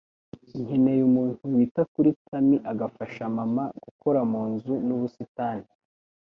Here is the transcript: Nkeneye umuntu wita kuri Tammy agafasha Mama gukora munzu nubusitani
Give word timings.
Nkeneye 0.63 1.01
umuntu 1.09 1.41
wita 1.53 1.81
kuri 1.93 2.09
Tammy 2.25 2.57
agafasha 2.71 3.21
Mama 3.37 3.63
gukora 3.83 4.19
munzu 4.31 4.73
nubusitani 4.85 5.67